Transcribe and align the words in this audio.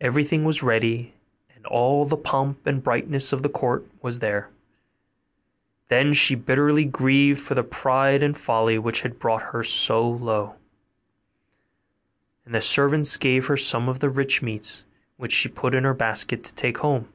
Everything 0.00 0.44
was 0.44 0.62
ready, 0.62 1.12
and 1.56 1.66
all 1.66 2.04
the 2.04 2.16
pomp 2.16 2.64
and 2.68 2.84
brightness 2.84 3.32
of 3.32 3.42
the 3.42 3.48
court 3.48 3.84
was 4.00 4.20
there. 4.20 4.48
Then 5.88 6.14
she 6.14 6.36
bitterly 6.36 6.84
grieved 6.84 7.40
for 7.40 7.56
the 7.56 7.64
pride 7.64 8.22
and 8.22 8.38
folly 8.38 8.78
which 8.78 9.00
had 9.00 9.18
brought 9.18 9.42
her 9.50 9.64
so 9.64 10.08
low. 10.08 10.54
And 12.44 12.54
the 12.54 12.62
servants 12.62 13.16
gave 13.16 13.46
her 13.46 13.56
some 13.56 13.88
of 13.88 13.98
the 13.98 14.08
rich 14.08 14.40
meats, 14.40 14.84
which 15.16 15.32
she 15.32 15.48
put 15.48 15.74
into 15.74 15.88
her 15.88 15.94
basket 15.94 16.44
to 16.44 16.54
take 16.54 16.78
home. 16.78 17.12